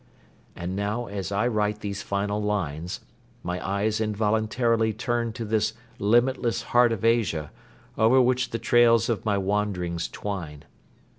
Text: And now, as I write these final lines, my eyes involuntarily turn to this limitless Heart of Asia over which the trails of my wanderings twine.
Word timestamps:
And 0.55 0.75
now, 0.75 1.05
as 1.05 1.31
I 1.31 1.47
write 1.47 1.81
these 1.81 2.01
final 2.01 2.41
lines, 2.41 3.01
my 3.43 3.63
eyes 3.63 4.01
involuntarily 4.01 4.93
turn 4.93 5.31
to 5.33 5.45
this 5.45 5.73
limitless 5.99 6.63
Heart 6.63 6.91
of 6.91 7.05
Asia 7.05 7.51
over 7.99 8.19
which 8.19 8.49
the 8.49 8.57
trails 8.57 9.09
of 9.09 9.25
my 9.25 9.37
wanderings 9.37 10.07
twine. 10.07 10.63